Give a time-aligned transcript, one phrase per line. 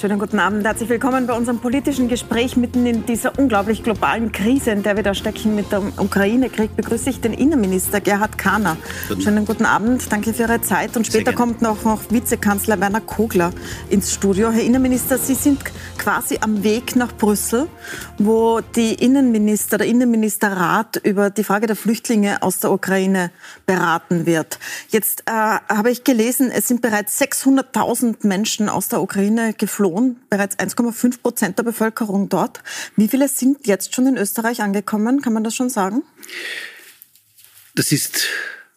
[0.00, 0.64] Schönen guten Abend.
[0.64, 5.02] Herzlich willkommen bei unserem politischen Gespräch mitten in dieser unglaublich globalen Krise, in der wir
[5.02, 6.74] da stecken mit dem Ukraine-Krieg.
[6.74, 8.78] Begrüße ich den Innenminister Gerhard Kahner.
[9.08, 9.20] Guten.
[9.20, 10.10] Schönen guten Abend.
[10.10, 10.96] Danke für Ihre Zeit.
[10.96, 13.52] Und später kommt noch, noch Vizekanzler Werner Kogler
[13.90, 14.50] ins Studio.
[14.50, 15.62] Herr Innenminister, Sie sind
[15.98, 17.68] quasi am Weg nach Brüssel,
[18.16, 23.30] wo die Innenminister, der Innenministerrat über die Frage der Flüchtlinge aus der Ukraine
[23.66, 24.58] beraten wird.
[24.88, 30.16] Jetzt äh, habe ich gelesen, es sind bereits 600.000 Menschen aus der Ukraine geflohen Lohn,
[30.30, 32.62] bereits 1,5 Prozent der Bevölkerung dort.
[32.96, 35.20] Wie viele sind jetzt schon in Österreich angekommen?
[35.20, 36.02] Kann man das schon sagen?
[37.74, 38.26] Das ist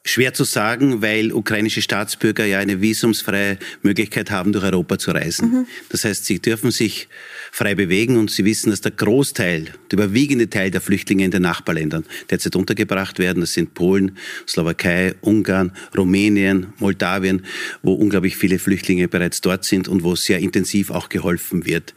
[0.06, 5.52] Schwer zu sagen, weil ukrainische Staatsbürger ja eine visumsfreie Möglichkeit haben, durch Europa zu reisen.
[5.52, 5.68] Mhm.
[5.90, 7.08] Das heißt, sie dürfen sich
[7.54, 11.44] frei bewegen und sie wissen, dass der Großteil, der überwiegende Teil der Flüchtlinge in den
[11.44, 13.42] Nachbarländern derzeit untergebracht werden.
[13.42, 14.18] Das sind Polen,
[14.48, 17.46] Slowakei, Ungarn, Rumänien, Moldawien,
[17.84, 21.94] wo unglaublich viele Flüchtlinge bereits dort sind und wo sehr intensiv auch geholfen wird.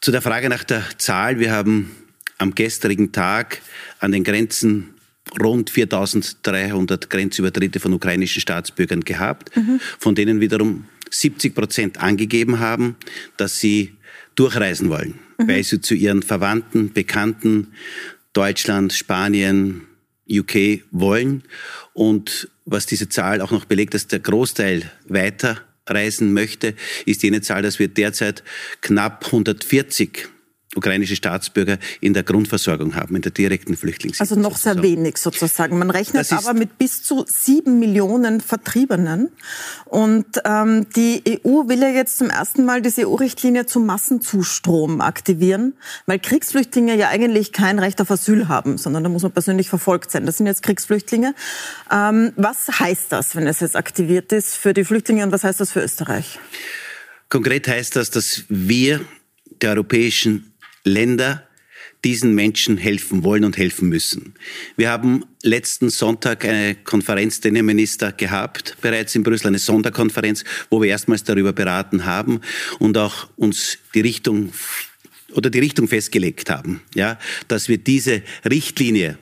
[0.00, 1.40] Zu der Frage nach der Zahl.
[1.40, 1.90] Wir haben
[2.38, 3.62] am gestrigen Tag
[3.98, 4.94] an den Grenzen
[5.42, 9.80] rund 4300 Grenzübertritte von ukrainischen Staatsbürgern gehabt, mhm.
[9.98, 12.94] von denen wiederum 70 Prozent angegeben haben,
[13.36, 13.95] dass sie
[14.36, 15.48] durchreisen wollen, mhm.
[15.48, 17.72] weil sie zu ihren Verwandten, Bekannten,
[18.32, 19.82] Deutschland, Spanien,
[20.30, 21.42] UK wollen.
[21.94, 27.62] Und was diese Zahl auch noch belegt, dass der Großteil weiterreisen möchte, ist jene Zahl,
[27.62, 28.42] dass wir derzeit
[28.80, 30.28] knapp 140
[30.76, 34.20] ukrainische Staatsbürger in der Grundversorgung haben, in der direkten Flüchtlingshilfe.
[34.20, 35.78] Also noch sehr wenig sozusagen.
[35.78, 39.30] Man rechnet aber mit bis zu sieben Millionen Vertriebenen.
[39.84, 45.74] Und ähm, die EU will ja jetzt zum ersten Mal diese EU-Richtlinie zum Massenzustrom aktivieren,
[46.06, 50.10] weil Kriegsflüchtlinge ja eigentlich kein Recht auf Asyl haben, sondern da muss man persönlich verfolgt
[50.10, 50.26] sein.
[50.26, 51.34] Das sind jetzt Kriegsflüchtlinge.
[51.90, 55.60] Ähm, was heißt das, wenn es jetzt aktiviert ist für die Flüchtlinge und was heißt
[55.60, 56.38] das für Österreich?
[57.28, 59.00] Konkret heißt das, dass wir
[59.62, 60.52] der Europäischen
[60.86, 61.46] Länder
[62.04, 64.34] diesen Menschen helfen wollen und helfen müssen.
[64.76, 70.80] Wir haben letzten Sonntag eine Konferenz der Innenminister gehabt, bereits in Brüssel, eine Sonderkonferenz, wo
[70.80, 72.40] wir erstmals darüber beraten haben
[72.78, 74.52] und auch uns die Richtung
[75.32, 79.18] oder die Richtung festgelegt haben, ja, dass wir diese Richtlinie,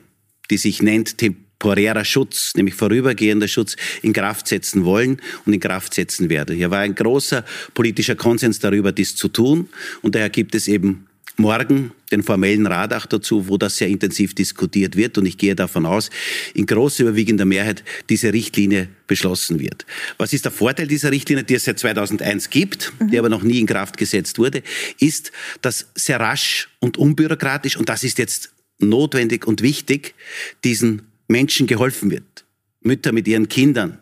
[0.51, 5.95] die sich nennt temporärer Schutz, nämlich vorübergehender Schutz, in Kraft setzen wollen und in Kraft
[5.95, 6.55] setzen werden.
[6.55, 7.43] Hier war ein großer
[7.73, 9.69] politischer Konsens darüber, dies zu tun
[10.03, 11.07] und daher gibt es eben
[11.37, 15.17] morgen den formellen Rat auch dazu, wo das sehr intensiv diskutiert wird.
[15.17, 16.09] Und ich gehe davon aus,
[16.53, 19.85] in großer überwiegender Mehrheit diese Richtlinie beschlossen wird.
[20.17, 23.11] Was ist der Vorteil dieser Richtlinie, die es seit 2001 gibt, mhm.
[23.11, 24.63] die aber noch nie in Kraft gesetzt wurde,
[24.99, 25.31] ist,
[25.61, 30.15] dass sehr rasch und unbürokratisch, und das ist jetzt notwendig und wichtig,
[30.63, 32.45] diesen Menschen geholfen wird.
[32.81, 33.97] Mütter mit ihren Kindern,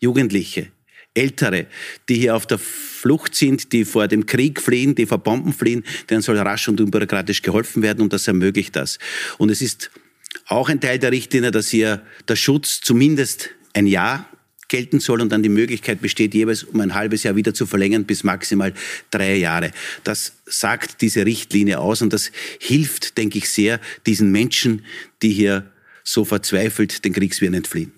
[0.00, 0.68] Jugendliche,
[1.14, 1.66] Ältere,
[2.08, 5.84] die hier auf der Flucht sind, die vor dem Krieg fliehen, die vor Bomben fliehen,
[6.08, 8.98] denen soll rasch und unbürokratisch geholfen werden und das ermöglicht das.
[9.38, 9.90] Und es ist
[10.46, 14.28] auch ein Teil der Richtlinie, dass hier der Schutz zumindest ein Jahr
[14.68, 18.04] gelten soll und dann die Möglichkeit besteht, jeweils um ein halbes Jahr wieder zu verlängern
[18.04, 18.72] bis maximal
[19.10, 19.70] drei Jahre.
[20.02, 24.86] Das sagt diese Richtlinie aus und das hilft, denke ich, sehr diesen Menschen,
[25.20, 25.70] die hier
[26.04, 27.92] so verzweifelt den Kriegswirren entfliehen.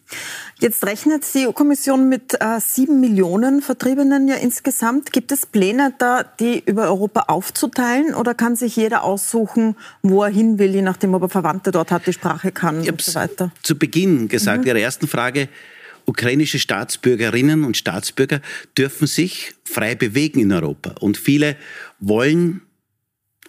[0.60, 5.12] Jetzt rechnet die EU-Kommission mit äh, sieben Millionen Vertriebenen ja insgesamt.
[5.12, 10.30] Gibt es Pläne da, die über Europa aufzuteilen oder kann sich jeder aussuchen, wo er
[10.30, 13.14] hin will, je nachdem, ob er Verwandte dort hat, die Sprache kann ich und so
[13.14, 13.52] weiter?
[13.62, 14.68] Zu Beginn gesagt, mhm.
[14.68, 15.48] Ihrer ersten Frage,
[16.06, 18.40] ukrainische Staatsbürgerinnen und Staatsbürger
[18.76, 20.94] dürfen sich frei bewegen in Europa.
[21.00, 21.56] Und viele
[21.98, 22.62] wollen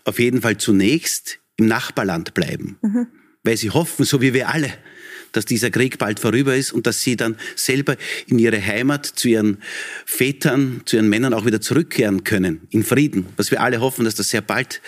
[0.06, 2.78] auf jeden Fall zunächst im Nachbarland bleiben.
[2.82, 3.08] Mhm
[3.46, 4.72] weil sie hoffen, so wie wir alle,
[5.32, 7.98] dass dieser Krieg bald vorüber ist und dass sie dann selber
[8.28, 9.58] in ihre Heimat zu ihren
[10.06, 13.28] Vätern, zu ihren Männern auch wieder zurückkehren können, in Frieden.
[13.38, 14.82] Was wir alle hoffen, dass das sehr bald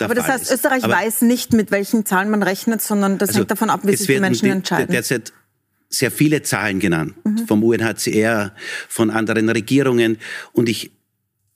[0.00, 3.18] der Aber das Fall heißt, Österreich Aber weiß nicht, mit welchen Zahlen man rechnet, sondern
[3.18, 4.92] das also hängt davon ab, wie sich die Menschen die, entscheiden.
[4.92, 5.32] Derzeit
[5.88, 7.46] sehr viele Zahlen genannt, mhm.
[7.46, 8.54] vom UNHCR,
[8.88, 10.18] von anderen Regierungen.
[10.52, 10.90] Und ich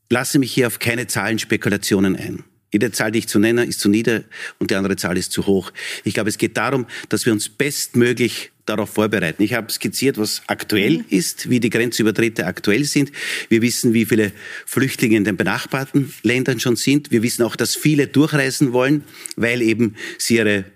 [0.09, 2.45] lasse mich hier auf keine Zahlenspekulationen ein.
[2.73, 4.25] Jede Zahl, die ich zu nenne, ist zu nieder
[4.59, 5.73] und die andere Zahl ist zu hoch.
[6.05, 9.43] Ich glaube, es geht darum, dass wir uns bestmöglich darauf vorbereiten.
[9.43, 11.05] Ich habe skizziert, was aktuell mhm.
[11.09, 13.11] ist, wie die Grenzübertritte aktuell sind.
[13.49, 14.33] Wir wissen, wie viele
[14.67, 17.11] Flüchtlinge in den benachbarten Ländern schon sind.
[17.11, 19.05] Wir wissen auch, dass viele durchreisen wollen,
[19.37, 20.67] weil eben sie ihre,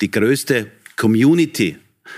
[0.00, 1.76] die größte Community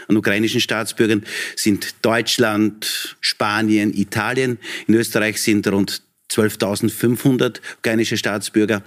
[0.09, 1.25] an ukrainischen Staatsbürgern
[1.57, 4.59] sind Deutschland, Spanien, Italien.
[4.87, 6.03] In Österreich sind rund
[6.35, 8.83] 12.500 ukrainische Staatsbürger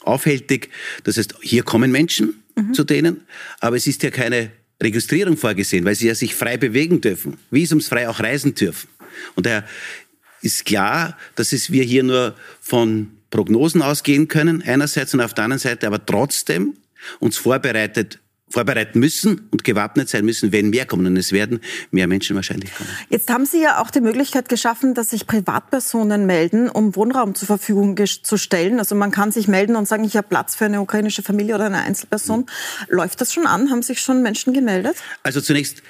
[0.00, 0.70] aufhältig.
[1.04, 2.74] Das heißt, hier kommen Menschen mhm.
[2.74, 3.22] zu denen,
[3.60, 4.50] aber es ist ja keine
[4.82, 8.88] Registrierung vorgesehen, weil sie ja sich frei bewegen dürfen, visumsfrei auch reisen dürfen.
[9.34, 9.64] Und daher
[10.40, 15.44] ist klar, dass es wir hier nur von Prognosen ausgehen können, einerseits und auf der
[15.44, 16.74] anderen Seite aber trotzdem
[17.20, 18.18] uns vorbereitet
[18.52, 21.06] vorbereiten müssen und gewappnet sein müssen, wenn mehr kommen.
[21.06, 21.60] Und es werden
[21.90, 22.90] mehr Menschen wahrscheinlich kommen.
[23.08, 27.46] Jetzt haben Sie ja auch die Möglichkeit geschaffen, dass sich Privatpersonen melden, um Wohnraum zur
[27.46, 28.78] Verfügung zu stellen.
[28.78, 31.64] Also man kann sich melden und sagen, ich habe Platz für eine ukrainische Familie oder
[31.66, 32.40] eine Einzelperson.
[32.40, 32.46] Mhm.
[32.88, 33.70] Läuft das schon an?
[33.70, 34.96] Haben sich schon Menschen gemeldet?
[35.22, 35.82] Also zunächst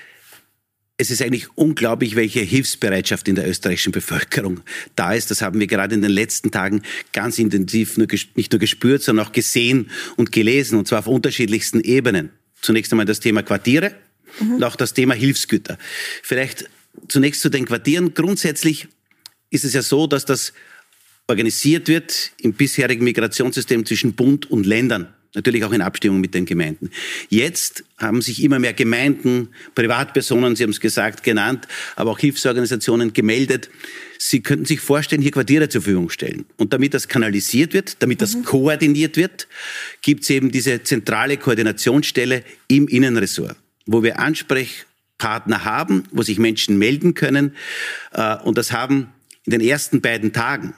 [0.98, 4.60] es ist eigentlich unglaublich, welche Hilfsbereitschaft in der österreichischen Bevölkerung
[4.94, 5.32] da ist.
[5.32, 6.82] Das haben wir gerade in den letzten Tagen
[7.12, 12.30] ganz intensiv nicht nur gespürt, sondern auch gesehen und gelesen, und zwar auf unterschiedlichsten Ebenen
[12.62, 13.94] zunächst einmal das Thema Quartiere
[14.40, 14.54] mhm.
[14.54, 15.78] und auch das Thema Hilfsgüter.
[16.22, 16.68] Vielleicht
[17.08, 18.14] zunächst zu den Quartieren.
[18.14, 18.88] Grundsätzlich
[19.50, 20.52] ist es ja so, dass das
[21.28, 25.12] organisiert wird im bisherigen Migrationssystem zwischen Bund und Ländern.
[25.34, 26.90] Natürlich auch in Abstimmung mit den Gemeinden.
[27.30, 33.14] Jetzt haben sich immer mehr Gemeinden, Privatpersonen, Sie haben es gesagt, genannt, aber auch Hilfsorganisationen
[33.14, 33.70] gemeldet.
[34.18, 36.44] Sie könnten sich vorstellen, hier Quartiere zur Verfügung stellen.
[36.58, 38.44] Und damit das kanalisiert wird, damit das mhm.
[38.44, 39.48] koordiniert wird,
[40.02, 43.56] gibt es eben diese zentrale Koordinationsstelle im Innenressort,
[43.86, 47.56] wo wir Ansprechpartner haben, wo sich Menschen melden können.
[48.12, 49.08] Äh, und das haben
[49.46, 50.74] in den ersten beiden Tagen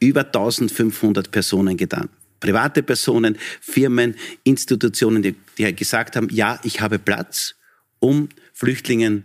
[0.00, 2.08] über 1500 Personen getan
[2.42, 7.54] private Personen, Firmen, Institutionen, die, die gesagt haben, ja, ich habe Platz,
[8.00, 9.24] um Flüchtlingen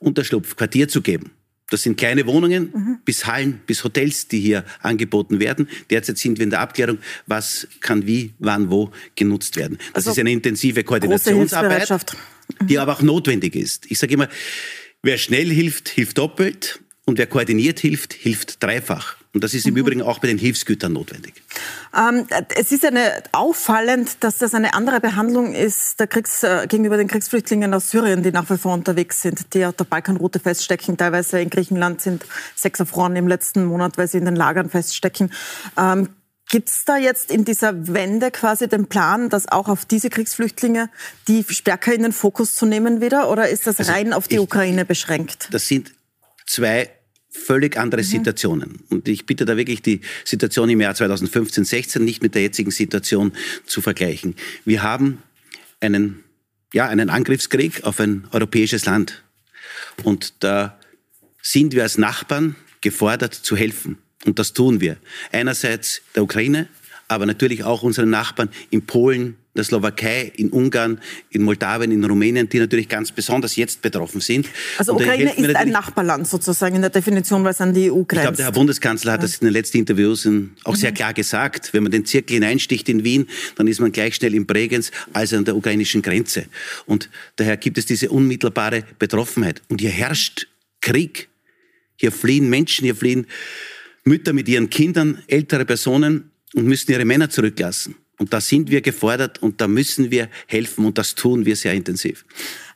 [0.00, 1.30] Unterschlupf, Quartier zu geben.
[1.70, 2.98] Das sind kleine Wohnungen mhm.
[3.04, 5.68] bis Hallen, bis Hotels, die hier angeboten werden.
[5.90, 9.78] Derzeit sind wir in der Abklärung, was kann wie, wann, wo genutzt werden.
[9.92, 12.66] Das also ist eine intensive Koordinationsarbeit, mhm.
[12.66, 13.90] die aber auch notwendig ist.
[13.90, 14.28] Ich sage immer,
[15.02, 19.16] wer schnell hilft, hilft doppelt und wer koordiniert hilft, hilft dreifach.
[19.34, 19.80] Und das ist im mhm.
[19.80, 21.34] Übrigen auch bei den Hilfsgütern notwendig.
[21.94, 26.96] Ähm, es ist eine, auffallend, dass das eine andere Behandlung ist der Kriegs, äh, gegenüber
[26.96, 30.96] den Kriegsflüchtlingen aus Syrien, die nach wie vor unterwegs sind, die auf der Balkanroute feststecken.
[30.96, 32.24] Teilweise in Griechenland sind
[32.54, 35.32] sechs erfroren im letzten Monat, weil sie in den Lagern feststecken.
[35.76, 36.08] Ähm,
[36.48, 40.90] Gibt es da jetzt in dieser Wende quasi den Plan, das auch auf diese Kriegsflüchtlinge,
[41.26, 43.30] die stärker in den Fokus zu nehmen wieder?
[43.30, 45.48] Oder ist das also rein auf die ich, Ukraine beschränkt?
[45.50, 45.92] Das sind
[46.54, 46.90] zwei
[47.28, 48.06] völlig andere mhm.
[48.06, 48.82] Situationen.
[48.90, 52.70] Und ich bitte da wirklich die Situation im Jahr 2015, 16 nicht mit der jetzigen
[52.70, 53.32] Situation
[53.66, 54.36] zu vergleichen.
[54.64, 55.22] Wir haben
[55.80, 56.22] einen,
[56.72, 59.24] ja, einen Angriffskrieg auf ein europäisches Land.
[60.04, 60.78] Und da
[61.42, 63.98] sind wir als Nachbarn gefordert zu helfen.
[64.24, 64.96] Und das tun wir.
[65.32, 66.68] Einerseits der Ukraine,
[67.08, 72.48] aber natürlich auch unseren Nachbarn in Polen, der Slowakei, in Ungarn, in Moldawien, in Rumänien,
[72.48, 74.48] die natürlich ganz besonders jetzt betroffen sind.
[74.78, 78.12] Also Ukraine ist ein Nachbarland sozusagen in der Definition, weil es an die EU grenzt.
[78.12, 80.26] Ich glaube, der Herr Bundeskanzler hat das in den letzten Interviews
[80.64, 80.76] auch mhm.
[80.76, 81.72] sehr klar gesagt.
[81.72, 85.36] Wenn man den Zirkel hineinsticht in Wien, dann ist man gleich schnell in Bregenz, also
[85.36, 86.46] an der ukrainischen Grenze.
[86.86, 89.62] Und daher gibt es diese unmittelbare Betroffenheit.
[89.68, 90.48] Und hier herrscht
[90.80, 91.28] Krieg.
[91.96, 93.26] Hier fliehen Menschen, hier fliehen
[94.04, 97.94] Mütter mit ihren Kindern, ältere Personen und müssen ihre Männer zurücklassen.
[98.18, 101.74] Und da sind wir gefordert und da müssen wir helfen und das tun wir sehr
[101.74, 102.24] intensiv.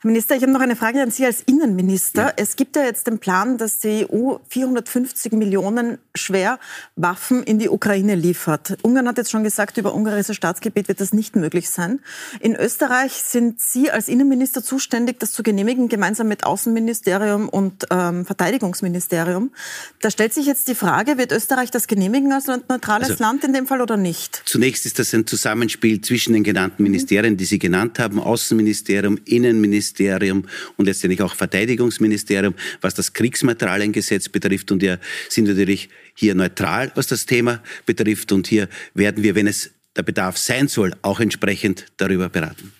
[0.01, 2.27] Herr Minister, ich habe noch eine Frage an Sie als Innenminister.
[2.27, 2.33] Ja.
[2.37, 6.57] Es gibt ja jetzt den Plan, dass die EU 450 Millionen schwer
[6.95, 8.77] Waffen in die Ukraine liefert.
[8.81, 11.99] Ungarn hat jetzt schon gesagt, über ungarisches Staatsgebiet wird das nicht möglich sein.
[12.39, 18.25] In Österreich sind Sie als Innenminister zuständig, das zu genehmigen, gemeinsam mit Außenministerium und ähm,
[18.25, 19.51] Verteidigungsministerium.
[19.99, 23.51] Da stellt sich jetzt die Frage, wird Österreich das genehmigen als neutrales also, Land in
[23.51, 24.43] dem Fall oder nicht?
[24.45, 29.88] Zunächst ist das ein Zusammenspiel zwischen den genannten Ministerien, die Sie genannt haben, Außenministerium, Innenministerium,
[29.89, 30.45] Ministerium
[30.77, 34.71] und letztendlich auch Verteidigungsministerium, was das Kriegsmaterialiengesetz betrifft.
[34.71, 38.31] Und wir sind natürlich hier neutral, was das Thema betrifft.
[38.31, 42.71] Und hier werden wir, wenn es der Bedarf sein soll, auch entsprechend darüber beraten.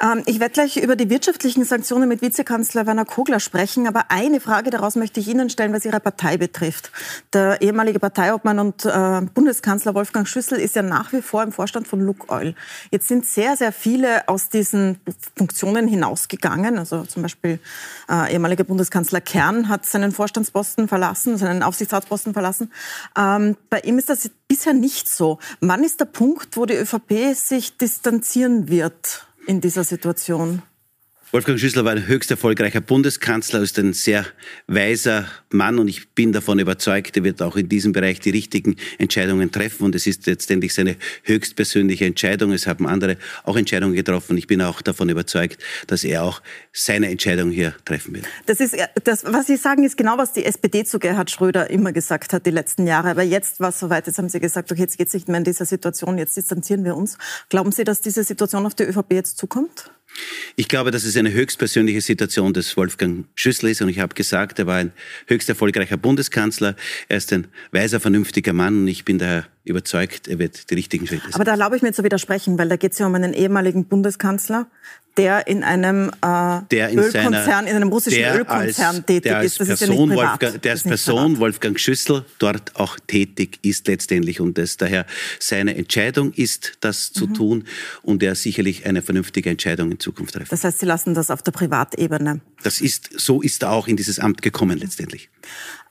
[0.00, 4.40] Ähm, ich werde gleich über die wirtschaftlichen Sanktionen mit Vizekanzler Werner Kogler sprechen, aber eine
[4.40, 6.90] Frage daraus möchte ich Ihnen stellen, was Ihre Partei betrifft.
[7.32, 11.86] Der ehemalige Parteiobmann und äh, Bundeskanzler Wolfgang Schüssel ist ja nach wie vor im Vorstand
[11.86, 12.54] von Lukoil.
[12.90, 14.98] Jetzt sind sehr, sehr viele aus diesen
[15.36, 16.78] Funktionen hinausgegangen.
[16.78, 17.60] Also zum Beispiel
[18.10, 22.72] äh, ehemaliger Bundeskanzler Kern hat seinen Vorstandsposten verlassen, seinen Aufsichtsratsposten verlassen.
[23.16, 25.38] Ähm, bei ihm ist das bisher nicht so.
[25.60, 29.26] Wann ist der Punkt, wo die ÖVP sich distanzieren wird?
[29.46, 30.62] In dieser Situation?
[31.34, 34.24] Wolfgang Schüssler war ein höchst erfolgreicher Bundeskanzler, ist ein sehr
[34.68, 38.76] weiser Mann und ich bin davon überzeugt, er wird auch in diesem Bereich die richtigen
[38.98, 42.52] Entscheidungen treffen und es ist letztendlich seine höchstpersönliche Entscheidung.
[42.52, 44.38] Es haben andere auch Entscheidungen getroffen.
[44.38, 46.40] Ich bin auch davon überzeugt, dass er auch
[46.72, 48.26] seine Entscheidung hier treffen wird.
[48.46, 51.90] Das ist das, was Sie sagen, ist genau, was die SPD zu Gerhard Schröder immer
[51.90, 53.10] gesagt hat die letzten Jahre.
[53.10, 54.06] Aber jetzt war es soweit.
[54.06, 56.16] Jetzt haben Sie gesagt, okay, jetzt geht es nicht mehr in dieser Situation.
[56.16, 57.18] Jetzt distanzieren wir uns.
[57.48, 59.90] Glauben Sie, dass diese Situation auf die ÖVP jetzt zukommt?
[60.56, 63.82] Ich glaube, dass es eine höchstpersönliche Situation des Wolfgang Schüssel ist.
[63.82, 64.92] Und ich habe gesagt, er war ein
[65.26, 66.76] höchst erfolgreicher Bundeskanzler.
[67.08, 68.82] Er ist ein weiser, vernünftiger Mann.
[68.82, 71.34] Und ich bin daher überzeugt, er wird die richtigen Schritte setzen.
[71.34, 73.86] Aber da erlaube ich mir zu widersprechen, weil da geht es ja um einen ehemaligen
[73.86, 74.66] Bundeskanzler,
[75.16, 79.60] der in einem äh, der in Ölkonzern, seiner, in einem russischen Ölkonzern als, tätig ist.
[79.60, 80.42] Das Person ist ja nicht privat.
[80.42, 81.38] Wolfgang, der als Person.
[81.38, 85.06] Wolfgang Schüssel dort auch tätig ist letztendlich und es daher
[85.38, 87.34] seine Entscheidung ist, das zu mhm.
[87.34, 87.64] tun
[88.02, 90.48] und er sicherlich eine vernünftige Entscheidung in Zukunft treffen.
[90.50, 92.40] Das heißt, Sie lassen das auf der Privatebene.
[92.62, 95.30] Das ist so ist er auch in dieses Amt gekommen letztendlich.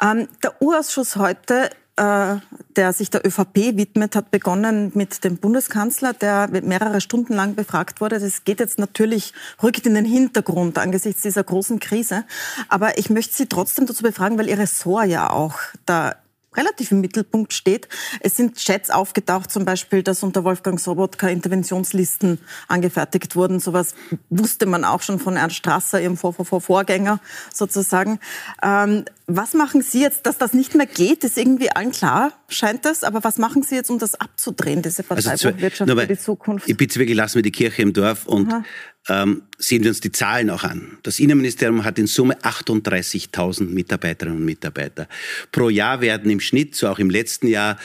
[0.01, 6.47] Ähm, der Urausschuss heute der sich der ÖVP widmet, hat begonnen mit dem Bundeskanzler, der
[6.49, 8.19] mehrere Stunden lang befragt wurde.
[8.19, 12.23] Das geht jetzt natürlich, rückt in den Hintergrund angesichts dieser großen Krise.
[12.67, 16.15] Aber ich möchte Sie trotzdem dazu befragen, weil Ihr Ressort ja auch da
[16.55, 17.87] relativ im Mittelpunkt steht.
[18.19, 23.59] Es sind Chats aufgetaucht, zum Beispiel, dass unter Wolfgang Sobotka Interventionslisten angefertigt wurden.
[23.59, 23.95] Sowas
[24.29, 27.19] wusste man auch schon von Ernst Strasser, ihrem Vor -Vor Vorgänger
[27.53, 28.19] sozusagen.
[28.61, 31.23] Ähm, was machen Sie jetzt, dass das nicht mehr geht?
[31.23, 33.03] Ist irgendwie allen klar, scheint das.
[33.03, 36.69] Aber was machen Sie jetzt, um das abzudrehen, diese Parteiwirtschaft also für die Zukunft?
[36.69, 38.63] Ich bitte wirklich, lassen wir die Kirche im Dorf und Aha
[39.09, 40.97] ähm, sehen wir uns die Zahlen auch an.
[41.03, 45.07] Das Innenministerium hat in Summe 38.000 Mitarbeiterinnen und Mitarbeiter.
[45.51, 47.77] Pro Jahr werden im Schnitt, so auch im letzten Jahr,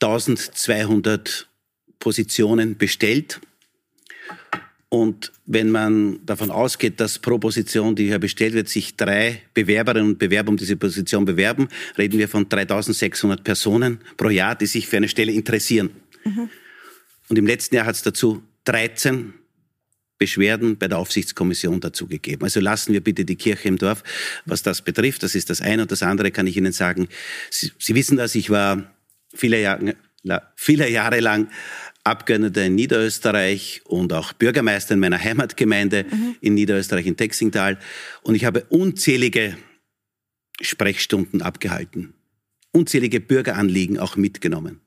[0.00, 1.48] 1200
[1.98, 3.40] Positionen bestellt.
[4.88, 10.10] Und wenn man davon ausgeht, dass pro Position, die hier bestellt wird, sich drei Bewerberinnen
[10.10, 14.88] und Bewerber um diese Position bewerben, reden wir von 3600 Personen pro Jahr, die sich
[14.88, 15.90] für eine Stelle interessieren.
[16.24, 16.50] Mhm.
[17.28, 19.32] Und im letzten Jahr hat es dazu 13
[20.20, 22.44] Beschwerden bei der Aufsichtskommission dazugegeben.
[22.44, 24.04] Also lassen wir bitte die Kirche im Dorf,
[24.44, 25.22] was das betrifft.
[25.22, 25.82] Das ist das eine.
[25.82, 27.08] Und das andere kann ich Ihnen sagen.
[27.50, 28.94] Sie, Sie wissen das, ich war
[29.34, 29.96] viele Jahre,
[30.56, 31.48] viele Jahre lang
[32.04, 36.36] Abgeordneter in Niederösterreich und auch Bürgermeister in meiner Heimatgemeinde mhm.
[36.42, 37.78] in Niederösterreich in Texingtal.
[38.22, 39.56] Und ich habe unzählige
[40.60, 42.12] Sprechstunden abgehalten,
[42.72, 44.80] unzählige Bürgeranliegen auch mitgenommen.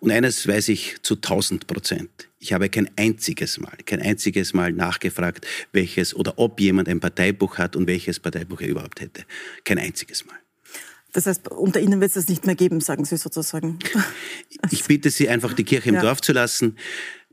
[0.00, 2.28] Und eines weiß ich zu 1000 Prozent.
[2.38, 7.58] Ich habe kein einziges Mal, kein einziges Mal nachgefragt, welches oder ob jemand ein Parteibuch
[7.58, 9.24] hat und welches Parteibuch er überhaupt hätte.
[9.64, 10.36] Kein einziges Mal.
[11.12, 13.78] Das heißt, unter Ihnen wird es das nicht mehr geben, sagen Sie sozusagen.
[14.70, 16.02] Ich bitte Sie einfach, die Kirche im ja.
[16.02, 16.76] Dorf zu lassen.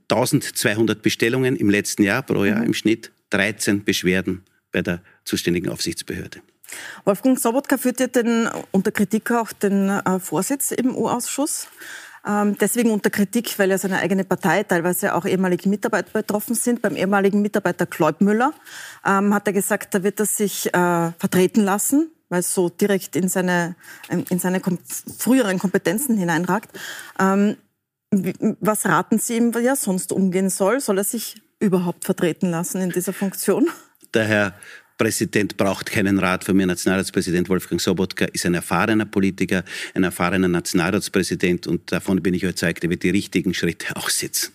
[0.10, 2.67] 1200 Bestellungen im letzten Jahr pro Jahr mhm.
[2.67, 6.42] im Schnitt, 13 Beschwerden bei der zuständigen Aufsichtsbehörde.
[7.06, 11.68] Wolfgang Sobotka führt ja den, unter Kritik auch den äh, Vorsitz im U-Ausschuss.
[12.25, 16.82] Ähm, deswegen unter Kritik, weil ja seine eigene Partei, teilweise auch ehemalige Mitarbeiter betroffen sind.
[16.82, 18.54] Beim ehemaligen Mitarbeiter Kleubmüller
[19.06, 23.16] ähm, hat er gesagt, da wird er sich äh, vertreten lassen, weil es so direkt
[23.16, 23.75] in seine,
[24.10, 24.78] in seine kom
[25.18, 26.70] früheren Kompetenzen hineinragt.
[27.20, 27.58] Ähm,
[28.60, 30.80] was raten Sie ihm, wie er sonst umgehen soll?
[30.80, 33.68] Soll er sich überhaupt vertreten lassen in dieser Funktion?
[34.13, 34.53] Der Herr
[34.98, 36.68] Präsident braucht keinen Rat von mir.
[36.68, 39.63] Nationalratspräsident Wolfgang Sobotka ist ein erfahrener Politiker,
[39.96, 44.53] ein erfahrener Nationalratspräsident und davon bin ich überzeugt, er wird die richtigen Schritte auch setzen.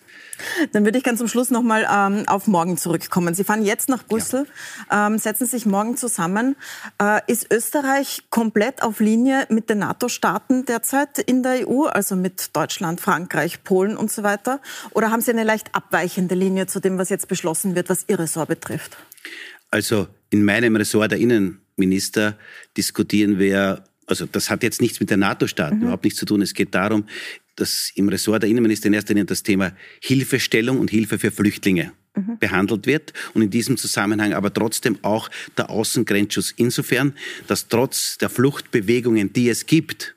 [0.71, 3.33] Dann würde ich ganz zum Schluss nochmal ähm, auf morgen zurückkommen.
[3.33, 4.45] Sie fahren jetzt nach Brüssel,
[4.89, 5.07] ja.
[5.07, 6.55] ähm, setzen sich morgen zusammen.
[7.01, 12.55] Äh, ist Österreich komplett auf Linie mit den NATO-Staaten derzeit in der EU, also mit
[12.55, 14.61] Deutschland, Frankreich, Polen und so weiter?
[14.91, 18.19] Oder haben Sie eine leicht abweichende Linie zu dem, was jetzt beschlossen wird, was Ihr
[18.19, 18.95] Ressort betrifft?
[19.69, 22.37] Also in meinem Ressort der Innenminister
[22.75, 25.81] diskutieren wir, also das hat jetzt nichts mit den NATO-Staaten mhm.
[25.83, 26.41] überhaupt nichts zu tun.
[26.41, 27.05] Es geht darum,
[27.55, 31.91] dass im Ressort der Innenminister in erster Linie das Thema Hilfestellung und Hilfe für Flüchtlinge
[32.15, 32.37] mhm.
[32.39, 37.13] behandelt wird und in diesem Zusammenhang aber trotzdem auch der Außengrenzschutz insofern,
[37.47, 40.15] dass trotz der Fluchtbewegungen, die es gibt,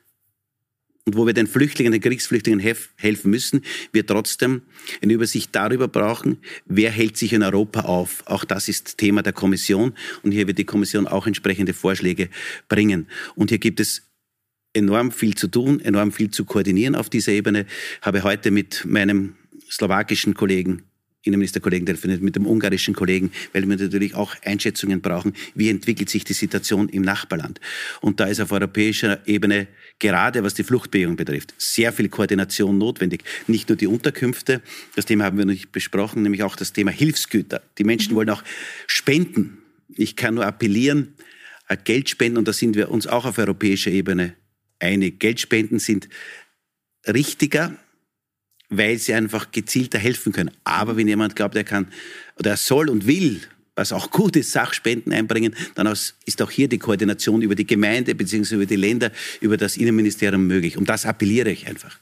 [1.05, 4.61] und wo wir den Flüchtlingen, den Kriegsflüchtlingen helfen müssen, wir trotzdem
[5.01, 8.23] eine Übersicht darüber brauchen, wer hält sich in Europa auf.
[8.27, 12.29] Auch das ist Thema der Kommission und hier wird die Kommission auch entsprechende Vorschläge
[12.69, 13.07] bringen.
[13.35, 14.03] Und hier gibt es
[14.73, 17.65] enorm viel zu tun, enorm viel zu koordinieren auf dieser Ebene.
[18.01, 19.35] Habe heute mit meinem
[19.69, 20.83] slowakischen Kollegen
[21.23, 26.23] Innenministerkollegen telefoniert, mit dem ungarischen Kollegen, weil wir natürlich auch Einschätzungen brauchen, wie entwickelt sich
[26.23, 27.59] die Situation im Nachbarland.
[28.01, 29.67] Und da ist auf europäischer Ebene
[30.01, 33.23] gerade was die Fluchtbewegung betrifft, sehr viel Koordination notwendig.
[33.47, 34.61] Nicht nur die Unterkünfte,
[34.95, 37.61] das Thema haben wir noch nicht besprochen, nämlich auch das Thema Hilfsgüter.
[37.77, 38.17] Die Menschen mhm.
[38.17, 38.43] wollen auch
[38.87, 39.59] spenden.
[39.95, 41.13] Ich kann nur appellieren,
[41.67, 44.35] äh, Geld spenden, und da sind wir uns auch auf europäischer Ebene
[44.79, 45.19] einig.
[45.19, 46.09] Geldspenden sind
[47.07, 47.77] richtiger,
[48.71, 50.49] weil sie einfach gezielter helfen können.
[50.63, 51.87] Aber wenn jemand glaubt, er kann
[52.39, 53.41] oder er soll und will,
[53.75, 58.15] was auch gut ist, Sachspenden einbringen, dann ist auch hier die Koordination über die Gemeinde
[58.15, 58.55] bzw.
[58.55, 60.77] über die Länder, über das Innenministerium möglich.
[60.77, 61.97] Um das appelliere ich einfach.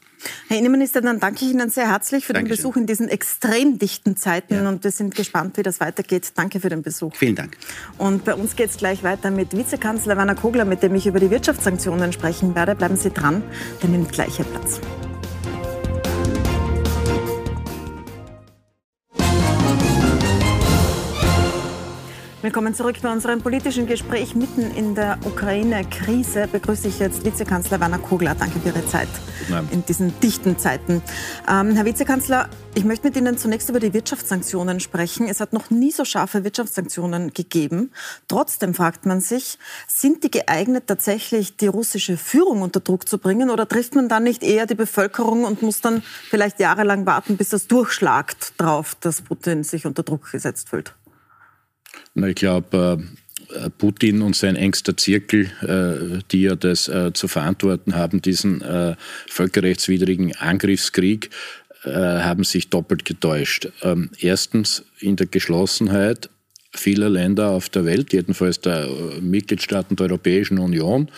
[0.48, 2.56] Herr Innenminister, dann danke ich Ihnen sehr herzlich für Dankeschön.
[2.56, 4.68] den Besuch in diesen extrem dichten Zeiten ja.
[4.68, 6.32] und wir sind gespannt, wie das weitergeht.
[6.34, 7.14] Danke für den Besuch.
[7.16, 7.56] Vielen Dank.
[7.96, 11.20] Und bei uns geht es gleich weiter mit Vizekanzler Werner Kogler, mit dem ich über
[11.20, 12.74] die Wirtschaftssanktionen sprechen werde.
[12.74, 13.42] Bleiben Sie dran,
[13.82, 14.80] der nimmt gleich Platz.
[22.50, 24.34] Willkommen zurück bei unserem politischen Gespräch.
[24.34, 28.34] Mitten in der Ukraine-Krise begrüße ich jetzt Vizekanzler Werner Kogler.
[28.34, 29.06] Danke für Ihre Zeit
[29.70, 31.00] in diesen dichten Zeiten.
[31.48, 35.28] Ähm, Herr Vizekanzler, ich möchte mit Ihnen zunächst über die Wirtschaftssanktionen sprechen.
[35.28, 37.92] Es hat noch nie so scharfe Wirtschaftssanktionen gegeben.
[38.26, 43.50] Trotzdem fragt man sich, sind die geeignet, tatsächlich die russische Führung unter Druck zu bringen?
[43.50, 47.50] Oder trifft man dann nicht eher die Bevölkerung und muss dann vielleicht jahrelang warten, bis
[47.50, 50.94] das durchschlagt drauf, dass Putin sich unter Druck gesetzt fühlt?
[52.14, 53.02] Na, ich glaube,
[53.54, 58.62] äh, Putin und sein engster Zirkel, äh, die ja das äh, zu verantworten haben, diesen
[59.28, 61.30] völkerrechtswidrigen Angriffskrieg,
[61.82, 63.70] haben sich doppelt getäuscht.
[63.82, 66.28] Ähm, erstens in der Geschlossenheit
[66.72, 68.88] vieler Länder auf der Welt, jedenfalls der
[69.20, 71.10] Mitgliedstaaten der Europäischen Union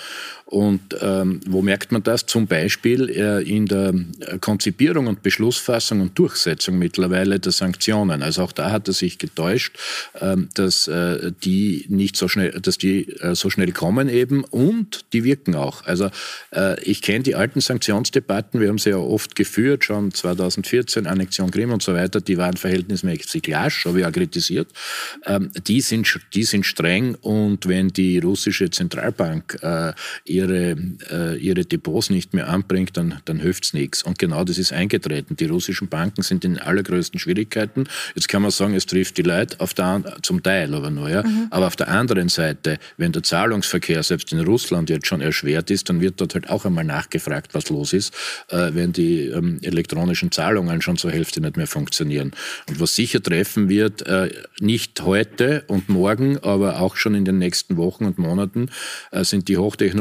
[0.53, 2.27] und ähm, wo merkt man das?
[2.27, 3.95] Zum Beispiel äh, in der
[4.43, 8.23] Konzipierung und Beschlussfassung und Durchsetzung mittlerweile der Sanktionen.
[8.23, 9.79] Also auch da hat er sich getäuscht,
[10.21, 15.07] ähm, dass äh, die nicht so schnell, dass die äh, so schnell kommen eben und
[15.15, 15.87] die wirken auch.
[15.87, 16.11] Also
[16.55, 21.51] äh, ich kenne die alten Sanktionsdebatten, wir haben sie ja oft geführt, schon 2014, Annexion
[21.51, 24.69] Krim und so weiter, die waren verhältnismäßig lasch, habe ich auch kritisiert.
[25.25, 29.93] Ähm, die, sind, die sind streng und wenn die russische Zentralbank äh,
[30.25, 30.77] ihre,
[31.11, 34.03] äh, ihre Depots nicht mehr anbringt, dann, dann hilft es nichts.
[34.03, 35.37] Und genau das ist eingetreten.
[35.37, 37.85] Die russischen Banken sind in allergrößten Schwierigkeiten.
[38.15, 41.09] Jetzt kann man sagen, es trifft die Leute auf der, zum Teil aber nur.
[41.09, 41.23] Ja?
[41.23, 41.49] Mhm.
[41.51, 45.89] Aber auf der anderen Seite, wenn der Zahlungsverkehr selbst in Russland jetzt schon erschwert ist,
[45.89, 48.15] dann wird dort halt auch einmal nachgefragt, was los ist,
[48.49, 52.33] äh, wenn die ähm, elektronischen Zahlungen schon zur Hälfte nicht mehr funktionieren.
[52.69, 54.05] Und was sicher treffen wird,
[54.61, 58.69] nicht heute und morgen, aber auch schon in den nächsten Wochen und Monaten,
[59.11, 59.93] äh, sind die Hochtechnologie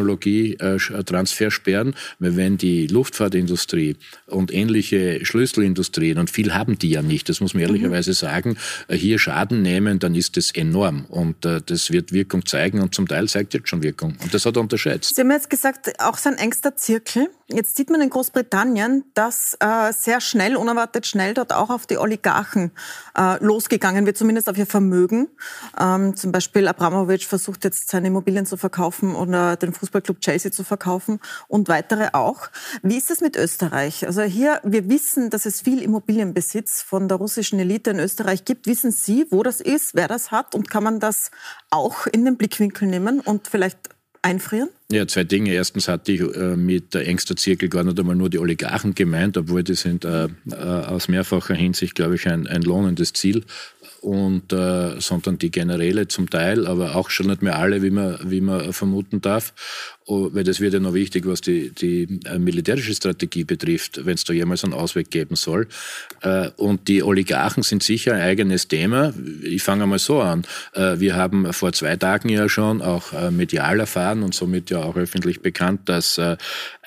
[0.57, 7.41] Technologietransfersperren, weil wenn die Luftfahrtindustrie und ähnliche Schlüsselindustrien, und viel haben die ja nicht, das
[7.41, 11.05] muss man ehrlicherweise sagen, äh, hier Schaden nehmen, dann ist das enorm.
[11.05, 14.15] Und äh, das wird Wirkung zeigen und zum Teil zeigt jetzt schon Wirkung.
[14.21, 15.15] Und das hat er unterschätzt.
[15.15, 17.29] Sie haben jetzt gesagt, auch sein engster Zirkel.
[17.51, 21.97] Jetzt sieht man in Großbritannien, dass äh, sehr schnell, unerwartet schnell dort auch auf die
[21.97, 22.71] Oligarchen
[23.17, 25.27] äh, losgegangen wird, zumindest auf ihr Vermögen.
[25.79, 30.63] Ähm, zum Beispiel Abramovic versucht jetzt seine Immobilien zu verkaufen oder den Fußballclub Chelsea zu
[30.63, 32.49] verkaufen und weitere auch.
[32.81, 34.05] Wie ist es mit Österreich?
[34.05, 38.67] Also hier, wir wissen, dass es viel Immobilienbesitz von der russischen Elite in Österreich gibt.
[38.67, 41.31] Wissen Sie, wo das ist, wer das hat und kann man das
[41.69, 43.89] auch in den Blickwinkel nehmen und vielleicht
[44.21, 44.69] einfrieren?
[44.91, 45.53] Ja, zwei Dinge.
[45.53, 49.37] Erstens hatte ich äh, mit der engster Zirkel gar nicht einmal nur die Oligarchen gemeint,
[49.37, 53.45] obwohl die sind äh, äh, aus mehrfacher Hinsicht, glaube ich, ein, ein lohnendes Ziel
[54.01, 58.17] und äh, sondern die Generäle zum Teil, aber auch schon nicht mehr alle, wie man,
[58.23, 59.53] wie man vermuten darf.
[60.07, 64.15] Oh, weil das wird ja noch wichtig, was die, die äh, militärische Strategie betrifft, wenn
[64.15, 65.67] es da jemals einen Ausweg geben soll.
[66.21, 69.13] Äh, und die Oligarchen sind sicher ein eigenes Thema.
[69.43, 70.43] Ich fange einmal so an.
[70.73, 74.80] Äh, wir haben vor zwei Tagen ja schon auch äh, medial erfahren und somit ja
[74.85, 76.37] auch öffentlich bekannt, dass äh,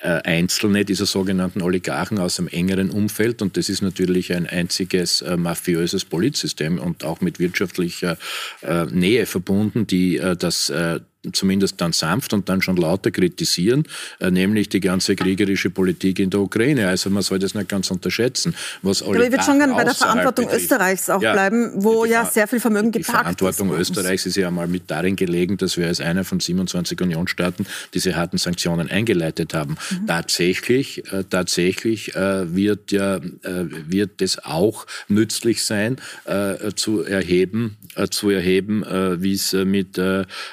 [0.01, 5.23] äh, einzelne dieser sogenannten Oligarchen aus einem engeren Umfeld, und das ist natürlich ein einziges
[5.37, 8.17] mafiöses Politsystem und auch mit wirtschaftlicher
[8.61, 10.99] äh, Nähe verbunden, die äh, das äh,
[11.33, 13.85] zumindest dann sanft und dann schon lauter kritisieren,
[14.19, 16.87] äh, nämlich die ganze kriegerische Politik in der Ukraine.
[16.87, 18.55] Also man soll das nicht ganz unterschätzen.
[18.81, 20.63] Was Aber ich würde schon gerne bei der Verantwortung betrifft.
[20.63, 23.09] Österreichs auch ja, bleiben, wo ja sehr viel Vermögen geparkt ist.
[23.09, 26.39] Die Verantwortung ist Österreichs ist ja einmal mit darin gelegen, dass wir als einer von
[26.39, 29.77] 27 Unionsstaaten diese harten Sanktionen eingeleitet haben.
[29.91, 30.07] Mhm.
[30.07, 37.77] Tatsächlich, äh, tatsächlich äh, wird ja äh, wird es auch nützlich sein, äh, zu erheben,
[37.95, 39.99] äh, zu erheben, wie es mit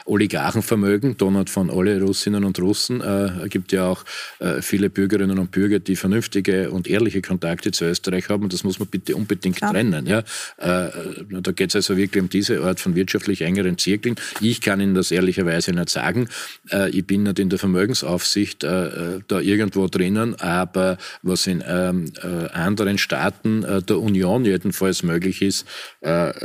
[0.04, 3.00] Oligarchen Vermögen, Donut von alle Russinnen und Russen.
[3.00, 4.04] Äh, gibt ja auch
[4.38, 8.44] äh, viele Bürgerinnen und Bürger, die vernünftige und ehrliche Kontakte zu Österreich haben.
[8.44, 9.70] Und das muss man bitte unbedingt ja.
[9.70, 10.06] trennen.
[10.06, 10.20] Ja?
[10.58, 10.90] Äh,
[11.28, 14.16] da geht es also wirklich um diese Art von wirtschaftlich engeren Zirkeln.
[14.40, 16.28] Ich kann Ihnen das ehrlicherweise nicht sagen.
[16.70, 22.12] Äh, ich bin nicht in der Vermögensaufsicht äh, da irgendwo drinnen, aber was in ähm,
[22.22, 25.66] äh, anderen Staaten der Union jedenfalls möglich ist,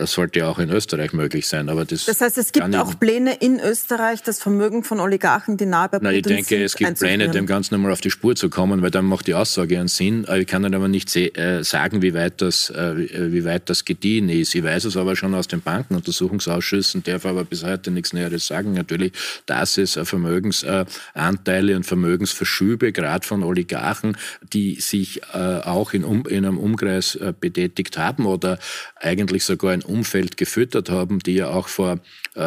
[0.05, 1.69] sollte auch in Österreich möglich sein.
[1.69, 5.57] Aber das, das heißt, es gibt auch Pläne in Österreich, Österreich das Vermögen von Oligarchen,
[5.57, 8.35] die nahe bei Putin Ich denke, es gibt Pläne, dem Ganzen einmal auf die Spur
[8.35, 10.25] zu kommen, weil dann macht die Aussage einen Sinn.
[10.35, 14.29] Ich kann dann aber nicht äh, sagen, wie weit, das, äh, wie weit das gediehen
[14.29, 14.55] ist.
[14.55, 18.73] Ich weiß es aber schon aus den Bankenuntersuchungsausschüssen, darf aber bis heute nichts Näheres sagen.
[18.73, 19.11] Natürlich,
[19.45, 24.15] dass es Vermögensanteile und Vermögensverschübe, gerade von Oligarchen,
[24.53, 28.57] die sich äh, auch in, in einem Umkreis betätigt haben oder
[28.95, 31.99] eigentlich sogar ein Umfeld gefüttert haben, die ja auch vor,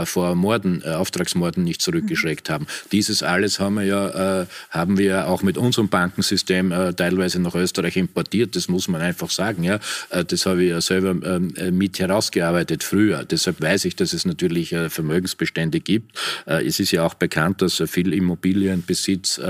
[0.05, 2.67] vor Morden, Auftragsmorden Massenmorden nicht zurückgeschreckt haben.
[2.93, 7.55] Dieses alles haben wir ja, äh, haben wir auch mit unserem Bankensystem äh, teilweise nach
[7.55, 8.57] Österreich importiert.
[8.57, 9.65] Das muss man einfach sagen.
[9.65, 13.25] Ja, äh, das habe ich ja selber ähm, äh, mit herausgearbeitet früher.
[13.25, 16.17] Deshalb weiß ich, dass es natürlich äh, Vermögensbestände gibt.
[16.47, 19.41] Äh, es ist ja auch bekannt, dass viel Immobilienbesitz,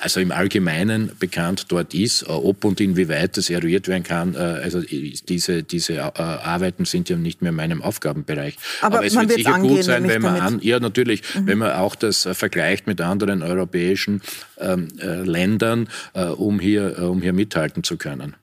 [0.00, 2.26] also im Allgemeinen bekannt dort ist.
[2.28, 7.50] Ob und inwieweit das eruiert werden kann, also diese diese Arbeiten sind ja nicht mehr
[7.50, 8.56] in meinem Aufgabenbereich.
[8.80, 11.46] Aber, Aber es wird sicher gut sein, wenn man an, ja natürlich, mhm.
[11.46, 14.22] wenn man auch das vergleicht mit anderen europäischen
[14.58, 15.88] ähm, Ländern,
[16.36, 18.36] um hier um hier mithalten zu können.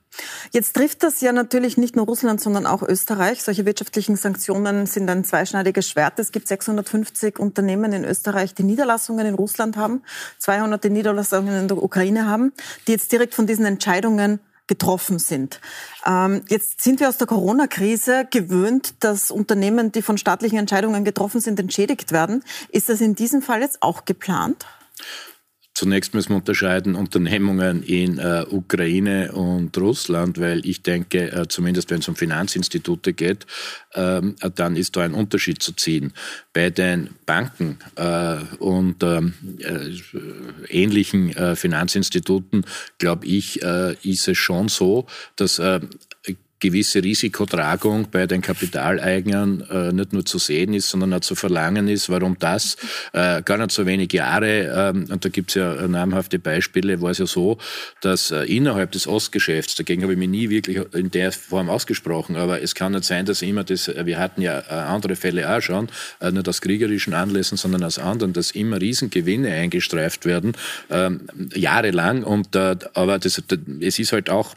[0.52, 3.42] Jetzt trifft das ja natürlich nicht nur Russland, sondern auch Österreich.
[3.42, 6.18] Solche wirtschaftlichen Sanktionen sind ein zweischneidiges Schwert.
[6.18, 10.02] Es gibt 650 Unternehmen in Österreich, die Niederlassungen in Russland haben,
[10.38, 12.52] 200 die Niederlassungen in der Ukraine haben,
[12.86, 15.60] die jetzt direkt von diesen Entscheidungen getroffen sind.
[16.06, 21.40] Ähm, jetzt sind wir aus der Corona-Krise gewöhnt, dass Unternehmen, die von staatlichen Entscheidungen getroffen
[21.40, 22.42] sind, entschädigt werden.
[22.70, 24.66] Ist das in diesem Fall jetzt auch geplant?
[25.74, 31.90] Zunächst müssen wir unterscheiden Unternehmungen in äh, Ukraine und Russland, weil ich denke, äh, zumindest
[31.90, 33.44] wenn es um Finanzinstitute geht,
[33.94, 36.12] ähm, dann ist da ein Unterschied zu ziehen.
[36.52, 39.90] Bei den Banken äh, und ähm, äh,
[40.68, 42.64] ähnlichen äh, Finanzinstituten,
[42.98, 45.60] glaube ich, äh, ist es schon so, dass
[46.64, 51.88] gewisse Risikotragung bei den Kapitaleignern äh, nicht nur zu sehen ist, sondern auch zu verlangen
[51.88, 52.08] ist.
[52.08, 52.78] Warum das?
[53.12, 57.10] Äh, gar nicht so wenig Jahre, ähm, und da gibt es ja namhafte Beispiele, war
[57.10, 57.58] es ja so,
[58.00, 62.36] dass äh, innerhalb des Ostgeschäfts, dagegen habe ich mich nie wirklich in der Form ausgesprochen,
[62.36, 65.54] aber es kann nicht sein, dass immer das, äh, wir hatten ja äh, andere Fälle
[65.54, 65.88] auch schon,
[66.20, 70.52] äh, nicht aus kriegerischen Anlässen, sondern aus anderen, dass immer Riesengewinne eingestreift werden,
[70.88, 72.24] ähm, jahrelang.
[72.24, 73.42] Und, aber das,
[73.80, 74.54] es ist halt auch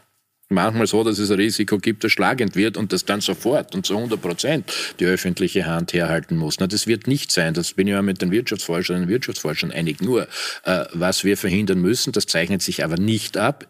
[0.48, 3.86] manchmal so, dass es ein Risiko gibt, das schlagend wird und das dann sofort und
[3.86, 6.56] zu 100 Prozent die öffentliche Hand herhalten muss.
[6.58, 7.54] Na, das wird nicht sein.
[7.54, 10.00] Das bin ich ja mit den Wirtschaftsforschern und Wirtschaftsforschern einig.
[10.00, 10.28] Nur,
[10.64, 13.68] äh, was wir verhindern müssen, das zeichnet sich aber nicht ab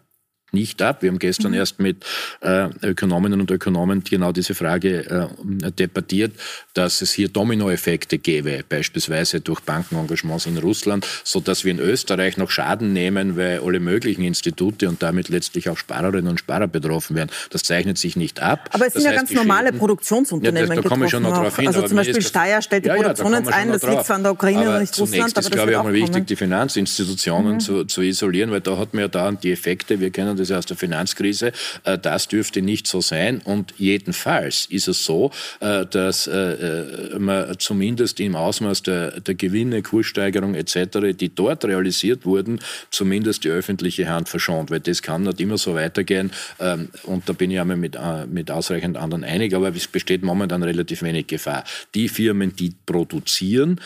[0.51, 1.01] nicht ab.
[1.01, 1.57] Wir haben gestern mhm.
[1.57, 2.05] erst mit
[2.41, 5.29] äh, Ökonominnen und Ökonomen genau diese Frage
[5.63, 6.33] äh, debattiert,
[6.73, 12.37] dass es hier Dominoeffekte gäbe, beispielsweise durch Bankenengagements in Russland, so dass wir in Österreich
[12.37, 17.15] noch Schaden nehmen, weil alle möglichen Institute und damit letztlich auch Sparerinnen und Sparer betroffen
[17.15, 17.29] werden.
[17.49, 18.69] Das zeichnet sich nicht ab.
[18.71, 20.69] Aber es sind das ja ganz normale Produktionsunternehmen.
[20.69, 21.67] Ja, das, da komme ich schon noch drauf hin.
[21.67, 24.31] Also zum Beispiel Steyr stellt die ja, Produktion ja, ein, das liegt zwar an der
[24.31, 27.59] Ukraine aber und nicht Russland, aber ist, glaube ich, auch mal wichtig, die Finanzinstitutionen mhm.
[27.59, 30.57] zu, zu isolieren, weil da hat man ja da die Effekte, wir kennen das ja
[30.57, 31.51] aus der Finanzkrise.
[31.83, 33.41] Äh, das dürfte nicht so sein.
[33.43, 39.81] Und jedenfalls ist es so, äh, dass äh, man zumindest im Ausmaß der, der Gewinne,
[39.81, 42.59] Kurssteigerung etc., die dort realisiert wurden,
[42.91, 44.71] zumindest die öffentliche Hand verschont.
[44.71, 46.31] Weil das kann nicht immer so weitergehen.
[46.59, 47.97] Ähm, und da bin ich einmal mit,
[48.31, 49.53] mit ausreichend anderen einig.
[49.53, 51.63] Aber es besteht momentan relativ wenig Gefahr.
[51.95, 53.79] Die Firmen, die produzieren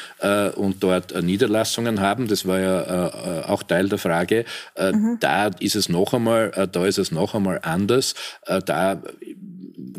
[0.55, 4.45] und dort Niederlassungen haben, das war ja auch Teil der Frage,
[4.79, 5.17] mhm.
[5.19, 8.15] da ist es noch einmal da ist es noch einmal anders.
[8.45, 9.01] Äh, da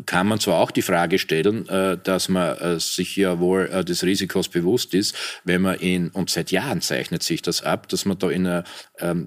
[0.05, 4.03] kann man zwar auch die Frage stellen, äh, dass man äh, sich ja wohl des
[4.03, 8.17] Risikos bewusst ist, wenn man in, und seit Jahren zeichnet sich das ab, dass man
[8.17, 8.63] da in, eine,
[8.99, 9.25] ähm,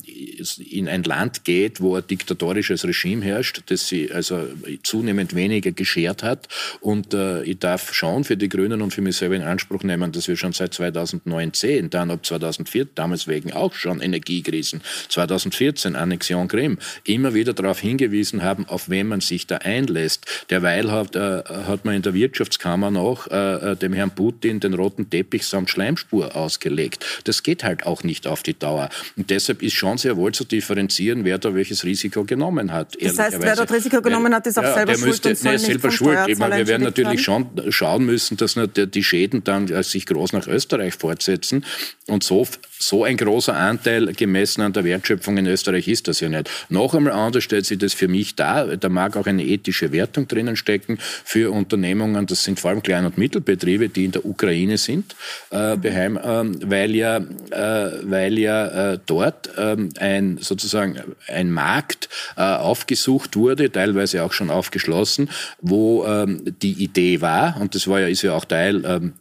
[0.59, 4.47] in ein Land geht, wo ein diktatorisches Regime herrscht, das sie also
[4.83, 6.49] zunehmend weniger geschert hat.
[6.81, 10.29] Und ich darf schon für die Grünen und für mich selber in Anspruch nehmen, dass
[10.29, 16.79] wir schon seit 2019, dann ab 2004, damals wegen auch schon Energiekrisen, 2014 Annexion Krim,
[17.05, 20.27] immer wieder darauf hingewiesen haben, auf wen man sich da einlässt.
[20.69, 24.75] Derweil hat, äh, hat man in der Wirtschaftskammer noch äh, äh, dem Herrn Putin den
[24.75, 27.05] roten Teppich samt Schleimspur ausgelegt.
[27.25, 28.89] Das geht halt auch nicht auf die Dauer.
[29.17, 32.97] Und deshalb ist schon sehr wohl zu differenzieren, wer da welches Risiko genommen hat.
[33.01, 35.53] Das heißt, wer dort Risiko genommen hat, ist auch ja, selber schuld müsste, und soll
[35.53, 36.19] nee, selber schuld.
[36.29, 40.33] Ich meine, wir werden natürlich schon schauen müssen, dass die Schäden dann äh, sich groß
[40.33, 41.65] nach Österreich fortsetzen.
[42.07, 42.47] Und so,
[42.79, 46.51] so ein großer Anteil gemessen an der Wertschöpfung in Österreich ist das ja nicht.
[46.69, 48.77] Noch einmal anders stellt sich das für mich dar.
[48.77, 52.27] Da mag auch eine ethische Wertung drinnen stecken für Unternehmungen.
[52.27, 55.17] Das sind vor allem Klein- und Mittelbetriebe, die in der Ukraine sind,
[55.51, 62.09] äh, beheim, äh, weil ja, äh, weil ja äh, dort ähm, ein sozusagen ein Markt
[62.37, 68.01] äh, aufgesucht wurde, teilweise auch schon aufgeschlossen, wo ähm, die Idee war, und das war
[68.01, 69.13] ja, ist ja auch Teil ähm,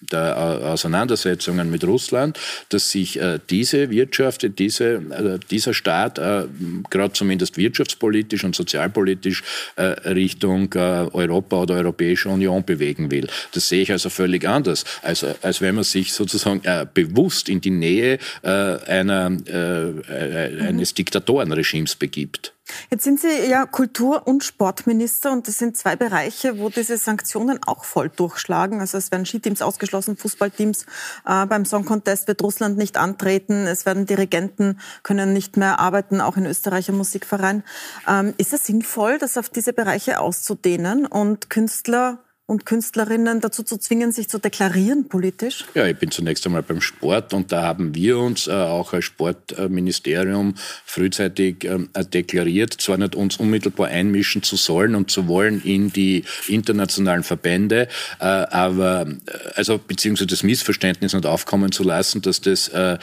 [0.00, 6.44] der Auseinandersetzungen mit Russland, dass sich äh, diese Wirtschaft, diese, äh, dieser Staat äh,
[6.88, 9.42] gerade zumindest wirtschaftspolitisch und sozialpolitisch
[9.76, 10.78] äh, Richtung äh,
[11.12, 13.26] Europa oder Europäische Union bewegen will.
[13.52, 17.60] Das sehe ich also völlig anders, als, als wenn man sich sozusagen äh, bewusst in
[17.60, 22.52] die Nähe einer, eines Diktatorenregimes begibt.
[22.90, 27.60] Jetzt sind Sie ja Kultur- und Sportminister und das sind zwei Bereiche, wo diese Sanktionen
[27.66, 28.80] auch voll durchschlagen.
[28.80, 30.86] Also es werden Skiteams ausgeschlossen, Fußballteams.
[31.26, 33.66] Äh, beim Song Contest wird Russland nicht antreten.
[33.66, 37.62] Es werden Dirigenten können nicht mehr arbeiten, auch in Österreich im Musikverein.
[38.06, 43.76] Ähm, ist es sinnvoll, das auf diese Bereiche auszudehnen und Künstler und Künstlerinnen dazu zu
[43.76, 45.66] zwingen, sich zu deklarieren politisch?
[45.74, 49.04] Ja, ich bin zunächst einmal beim Sport und da haben wir uns äh, auch als
[49.04, 50.54] Sportministerium
[50.86, 56.24] frühzeitig äh, deklariert, zwar nicht uns unmittelbar einmischen zu sollen und zu wollen in die
[56.46, 57.86] internationalen Verbände,
[58.18, 59.14] äh, aber äh,
[59.54, 62.96] also beziehungsweise das Missverständnis nicht aufkommen zu lassen, dass das äh,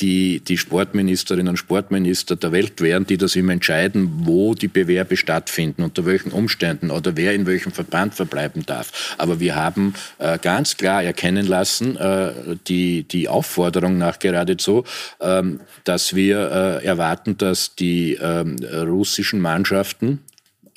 [0.00, 5.16] die, die Sportministerinnen und Sportminister der Welt wären, die das immer entscheiden, wo die Bewerbe
[5.16, 8.89] stattfinden, unter welchen Umständen oder wer in welchem Verband verbleiben darf.
[9.18, 12.32] Aber wir haben äh, ganz klar erkennen lassen, äh,
[12.66, 14.84] die, die Aufforderung nach geradezu,
[15.20, 20.20] ähm, dass wir äh, erwarten, dass die ähm, russischen Mannschaften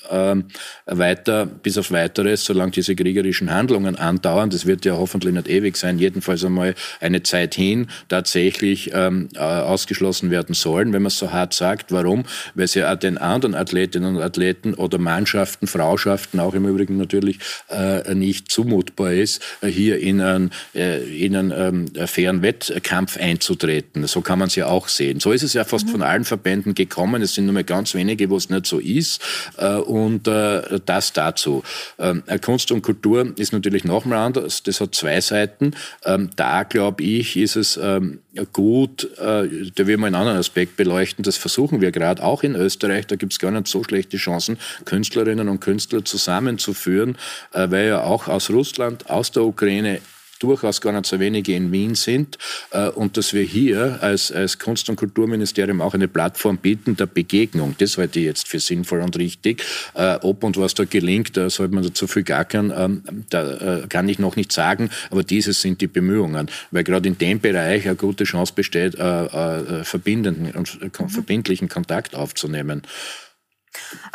[0.09, 0.45] ähm,
[0.85, 5.77] weiter, bis auf weiteres, solange diese kriegerischen Handlungen andauern, das wird ja hoffentlich nicht ewig
[5.77, 11.17] sein, jedenfalls einmal eine Zeit hin tatsächlich ähm, äh, ausgeschlossen werden sollen, wenn man es
[11.17, 11.91] so hart sagt.
[11.91, 12.25] Warum?
[12.55, 16.97] Weil es ja auch den anderen Athletinnen und Athleten oder Mannschaften, Frauschaften auch im Übrigen
[16.97, 17.39] natürlich
[17.69, 21.53] äh, nicht zumutbar ist, äh, hier in einen, äh, in einen
[21.95, 24.05] ähm, fairen Wettkampf einzutreten.
[24.07, 25.19] So kann man es ja auch sehen.
[25.19, 25.91] So ist es ja fast mhm.
[25.91, 27.21] von allen Verbänden gekommen.
[27.21, 29.21] Es sind nur mehr ganz wenige, wo es nicht so ist.
[29.57, 31.63] Äh, und äh, das dazu.
[31.99, 34.63] Ähm, äh, Kunst und Kultur ist natürlich nochmal anders.
[34.63, 35.75] Das hat zwei Seiten.
[36.03, 38.19] Ähm, da, glaube ich, ist es ähm,
[38.51, 41.23] gut, äh, da will man einen anderen Aspekt beleuchten.
[41.23, 43.06] Das versuchen wir gerade auch in Österreich.
[43.08, 47.17] Da gibt es gar nicht so schlechte Chancen, Künstlerinnen und Künstler zusammenzuführen,
[47.53, 49.99] äh, weil ja auch aus Russland, aus der Ukraine
[50.43, 52.38] durchaus gar nicht so wenige in Wien sind
[52.71, 57.06] äh, und dass wir hier als, als Kunst- und Kulturministerium auch eine Plattform bieten der
[57.06, 57.75] Begegnung.
[57.77, 59.63] Das halte ich jetzt für sinnvoll und richtig.
[59.93, 63.88] Äh, ob und was da gelingt, da sollte man dazu viel gackern, ähm, da äh,
[63.88, 67.86] kann ich noch nicht sagen, aber dieses sind die Bemühungen, weil gerade in dem Bereich
[67.86, 70.67] eine gute Chance besteht, verbindenden und
[71.12, 72.84] verbindlichen Kontakt aufzunehmen.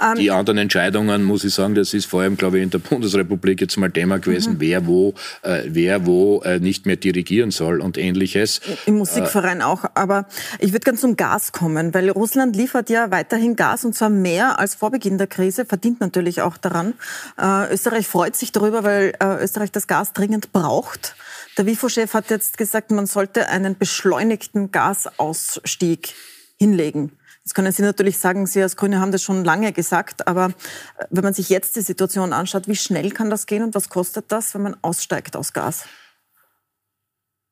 [0.00, 2.78] Ähm, die anderen Entscheidungen, muss ich sagen, das ist vor allem, glaube ich, in der
[2.78, 4.60] Bundesrepublik jetzt mal Thema gewesen, mhm.
[4.60, 8.60] wer wo, äh, wer wo äh, nicht mehr dirigieren soll und ähnliches.
[8.86, 9.84] Im Musikverein äh, auch.
[9.94, 10.26] Aber
[10.58, 14.58] ich würde gerne zum Gas kommen, weil Russland liefert ja weiterhin Gas und zwar mehr
[14.58, 16.94] als vor Beginn der Krise, verdient natürlich auch daran.
[17.40, 21.16] Äh, Österreich freut sich darüber, weil äh, Österreich das Gas dringend braucht.
[21.56, 26.14] Der WIFO-Chef hat jetzt gesagt, man sollte einen beschleunigten Gasausstieg
[26.56, 27.17] hinlegen.
[27.48, 30.48] Jetzt können Sie natürlich sagen, Sie als Grüne haben das schon lange gesagt, aber
[30.98, 33.88] äh, wenn man sich jetzt die Situation anschaut, wie schnell kann das gehen und was
[33.88, 35.86] kostet das, wenn man aussteigt aus Gas?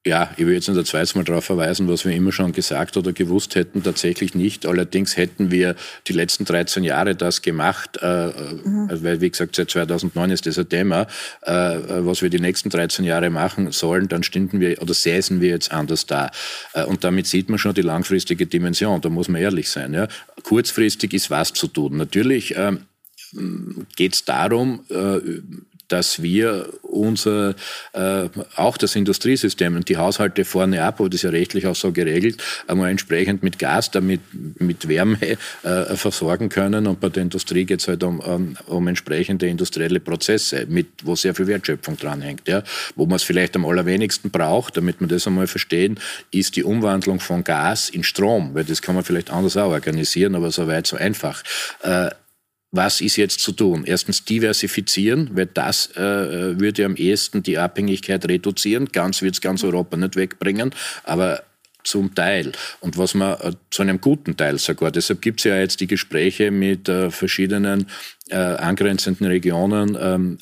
[0.06, 2.96] Ja, ich will jetzt nicht ein zweites Mal darauf verweisen, was wir immer schon gesagt
[2.96, 4.64] oder gewusst hätten, tatsächlich nicht.
[4.64, 5.74] Allerdings hätten wir
[6.06, 8.88] die letzten 13 Jahre das gemacht, äh, mhm.
[9.02, 11.08] weil wie gesagt, seit 2009 ist das ein Thema,
[11.42, 15.48] äh, was wir die nächsten 13 Jahre machen sollen, dann stünden wir oder säßen wir
[15.48, 16.30] jetzt anders da.
[16.74, 19.92] Äh, und damit sieht man schon die langfristige Dimension, da muss man ehrlich sein.
[19.92, 20.06] Ja.
[20.44, 21.96] Kurzfristig ist was zu tun.
[21.96, 22.86] Natürlich ähm,
[23.96, 25.18] geht es darum, äh,
[25.88, 27.54] dass wir unser,
[27.92, 31.76] äh, auch das Industriesystem und die Haushalte vorne ab, aber das ist ja rechtlich auch
[31.76, 34.20] so geregelt, einmal entsprechend mit Gas, damit
[34.58, 35.18] mit Wärme
[35.62, 36.86] äh, versorgen können.
[36.86, 41.14] Und bei der Industrie geht es halt um, um, um, entsprechende industrielle Prozesse, mit, wo
[41.14, 42.48] sehr viel Wertschöpfung dranhängt.
[42.48, 42.62] Ja.
[42.94, 45.98] Wo man es vielleicht am allerwenigsten braucht, damit wir das einmal verstehen,
[46.30, 50.34] ist die Umwandlung von Gas in Strom, weil das kann man vielleicht anders auch organisieren,
[50.34, 51.42] aber so weit so einfach.
[51.82, 52.10] Äh,
[52.76, 53.84] was ist jetzt zu tun?
[53.86, 58.86] Erstens diversifizieren, weil das äh, würde am ehesten die Abhängigkeit reduzieren.
[58.92, 61.42] Ganz wird es ganz Europa nicht wegbringen, aber
[61.86, 62.52] zum Teil.
[62.80, 64.90] Und was man äh, zu einem guten Teil sogar.
[64.90, 67.86] Deshalb gibt es ja jetzt die Gespräche mit äh, verschiedenen
[68.30, 70.38] äh, angrenzenden Regionen ähm,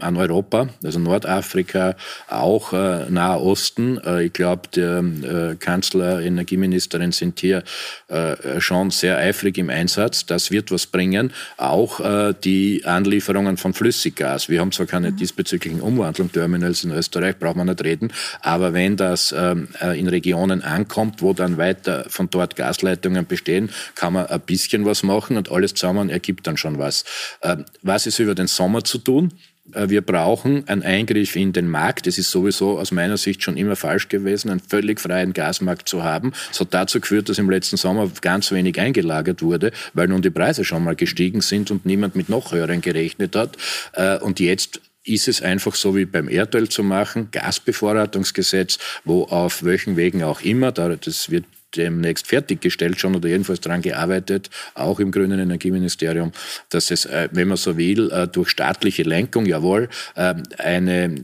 [0.00, 1.96] an Europa, also Nordafrika,
[2.28, 3.98] auch äh, Nahe Osten.
[4.04, 7.64] Äh, ich glaube, der äh, Kanzler, Energieministerin sind hier
[8.08, 10.26] äh, schon sehr eifrig im Einsatz.
[10.26, 11.32] Das wird was bringen.
[11.56, 14.50] Auch äh, die Anlieferungen von Flüssiggas.
[14.50, 15.16] Wir haben zwar keine mhm.
[15.16, 20.62] diesbezüglichen Umwandlungsterminals in Österreich, braucht man nicht reden, aber wenn das ähm, äh, in Regionen
[20.62, 25.50] ankommt, wo dann weiter von dort Gasleitungen bestehen, kann man ein bisschen was machen und
[25.50, 26.97] alles zusammen ergibt dann schon was.
[27.42, 29.32] Ähm, was ist über den Sommer zu tun?
[29.72, 32.06] Äh, wir brauchen einen Eingriff in den Markt.
[32.06, 36.02] Es ist sowieso aus meiner Sicht schon immer falsch gewesen, einen völlig freien Gasmarkt zu
[36.04, 36.32] haben.
[36.48, 40.30] Das hat dazu geführt, dass im letzten Sommer ganz wenig eingelagert wurde, weil nun die
[40.30, 43.56] Preise schon mal gestiegen sind und niemand mit noch höheren gerechnet hat.
[43.92, 49.64] Äh, und jetzt ist es einfach so wie beim Erdöl zu machen, Gasbevorratungsgesetz, wo auf
[49.64, 51.44] welchen Wegen auch immer, das wird
[51.76, 56.32] demnächst fertiggestellt schon oder jedenfalls daran gearbeitet, auch im grünen Energieministerium,
[56.70, 61.14] dass es, äh, wenn man so will, äh, durch staatliche Lenkung, jawohl, äh, eine,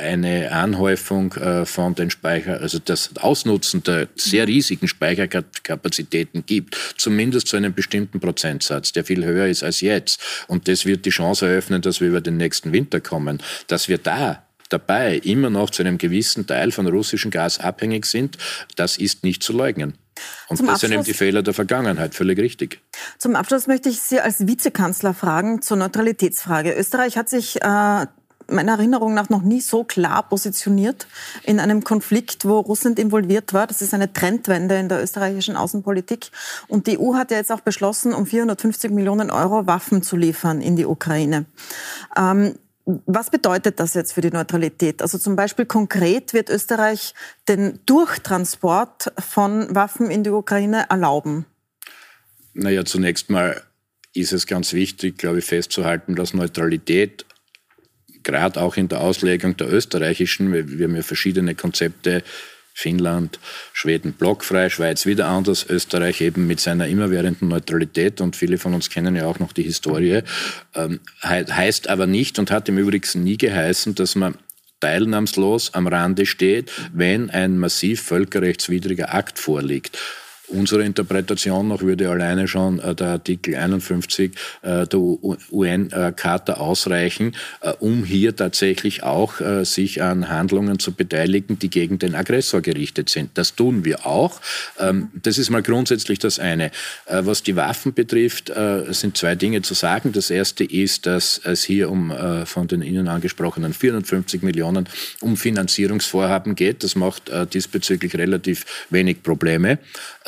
[0.00, 7.56] eine Anhäufung von den Speicher, also das Ausnutzen der sehr riesigen Speicherkapazitäten gibt, zumindest zu
[7.56, 10.20] einem bestimmten Prozentsatz, der viel höher ist als jetzt.
[10.48, 13.98] Und das wird die Chance eröffnen, dass wir über den nächsten Winter kommen, dass wir
[13.98, 18.38] da dabei immer noch zu einem gewissen Teil von russischem Gas abhängig sind,
[18.76, 19.94] das ist nicht zu leugnen.
[20.48, 22.80] Und Zum das sind eben die Fehler der Vergangenheit, völlig richtig.
[23.18, 26.72] Zum Abschluss möchte ich Sie als Vizekanzler fragen zur Neutralitätsfrage.
[26.72, 28.06] Österreich hat sich äh,
[28.48, 31.06] meiner Erinnerung nach noch nie so klar positioniert
[31.42, 33.66] in einem Konflikt, wo Russland involviert war.
[33.66, 36.30] Das ist eine Trendwende in der österreichischen Außenpolitik.
[36.68, 40.60] Und die EU hat ja jetzt auch beschlossen, um 450 Millionen Euro Waffen zu liefern
[40.60, 41.46] in die Ukraine.
[42.16, 42.54] Ähm,
[42.86, 45.02] was bedeutet das jetzt für die Neutralität?
[45.02, 47.14] Also zum Beispiel konkret wird Österreich
[47.48, 51.46] den Durchtransport von Waffen in die Ukraine erlauben?
[52.54, 53.60] Naja, zunächst mal
[54.14, 57.26] ist es ganz wichtig, glaube ich, festzuhalten, dass Neutralität
[58.22, 62.22] gerade auch in der Auslegung der österreichischen, wir haben ja verschiedene Konzepte
[62.78, 63.40] Finnland,
[63.72, 68.90] Schweden blockfrei, Schweiz wieder anders, Österreich eben mit seiner immerwährenden Neutralität und viele von uns
[68.90, 70.20] kennen ja auch noch die Historie,
[70.74, 74.34] ähm, heißt aber nicht und hat im Übrigen nie geheißen, dass man
[74.80, 79.98] teilnahmslos am Rande steht, wenn ein massiv völkerrechtswidriger Akt vorliegt.
[80.48, 84.32] Unsere Interpretation noch würde alleine schon äh, der Artikel 51
[84.62, 85.00] äh, der
[85.50, 92.14] UN-Charta ausreichen, äh, um hier tatsächlich auch sich an Handlungen zu beteiligen, die gegen den
[92.14, 93.30] Aggressor gerichtet sind.
[93.34, 94.40] Das tun wir auch.
[94.78, 96.70] Ähm, das ist mal grundsätzlich das eine.
[97.06, 98.52] Was die Waffen betrifft,
[98.90, 100.12] sind zwei Dinge zu sagen.
[100.12, 102.12] Das erste ist, dass es hier um
[102.44, 104.88] von den Ihnen angesprochenen 450 Millionen
[105.20, 106.82] um Finanzierungsvorhaben geht.
[106.84, 109.78] Das macht diesbezüglich relativ wenig Probleme.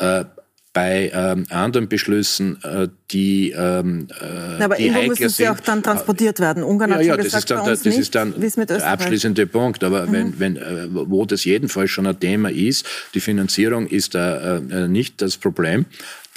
[0.09, 0.25] Äh,
[0.71, 5.81] bei ähm, anderen Beschlüssen, äh, die ähm, äh, Aber die irgendwo müssen sie auch dann
[5.81, 6.61] transportiert werden.
[6.63, 8.33] Ungarn hat ja, ja, gesagt, das ist dann, das nicht, ist dann
[8.67, 9.83] der abschließende Punkt.
[9.83, 10.11] Aber mhm.
[10.11, 14.87] wenn, wenn, äh, wo das jedenfalls schon ein Thema ist, die Finanzierung ist da äh,
[14.87, 15.85] nicht das Problem.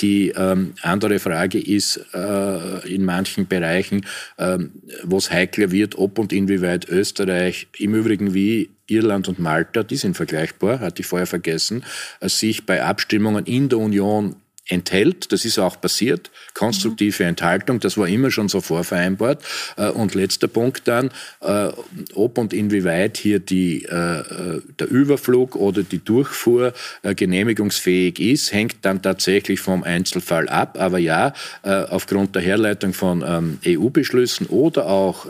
[0.01, 4.07] Die ähm, andere Frage ist äh, in manchen Bereichen,
[4.39, 4.73] ähm,
[5.05, 9.97] wo es heikler wird, ob und inwieweit Österreich im Übrigen wie Irland und Malta, die
[9.97, 11.85] sind vergleichbar, hatte ich vorher vergessen,
[12.21, 14.37] äh, sich bei Abstimmungen in der Union
[14.69, 15.33] enthält.
[15.33, 16.31] Das ist auch passiert.
[16.55, 19.43] Konstruktive Enthaltung, das war immer schon so vorvereinbart.
[19.77, 21.71] Äh, und letzter Punkt dann, äh,
[22.15, 29.61] ob und inwieweit hier die, der Überflug oder die Durchfuhr genehmigungsfähig ist, hängt dann tatsächlich
[29.61, 30.79] vom Einzelfall ab.
[30.79, 35.27] Aber ja, aufgrund der Herleitung von ähm, EU-Beschlüssen oder auch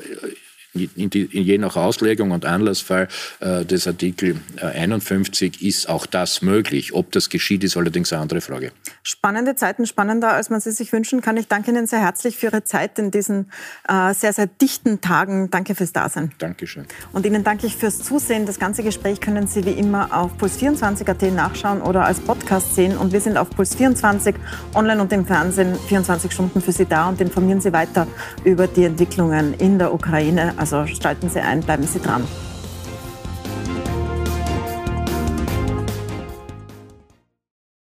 [0.75, 3.09] in die, in je nach Auslegung und Anlassfall
[3.41, 6.95] äh, des Artikel 51 äh, ist auch das möglich.
[6.95, 8.73] Ob das geschieht, ist allerdings eine andere Frage.
[9.03, 11.37] Spannende Zeiten, spannender, als man sie sich wünschen kann.
[11.37, 13.51] Ich danke Ihnen sehr herzlich für Ihre Zeit in diesen
[13.89, 15.51] äh, sehr, sehr dichten Tagen.
[15.51, 16.33] Danke fürs Dasein.
[16.39, 16.87] Dankeschön.
[17.13, 18.47] Und Ihnen danke ich fürs Zusehen.
[18.47, 22.97] Das ganze Gespräch können Sie wie immer auf puls24.at nachschauen oder als Podcast sehen.
[22.97, 24.35] Und wir sind auf Puls24
[24.75, 28.07] online und im Fernsehen 24 Stunden für Sie da und informieren Sie weiter
[28.45, 30.55] über die Entwicklungen in der Ukraine.
[30.63, 32.23] Also schalten Sie ein, bleiben Sie dran.